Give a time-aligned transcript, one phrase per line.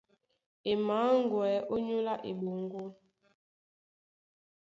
[0.69, 2.83] E mǎŋgwɛ̌ ónyólá eɓoŋgó.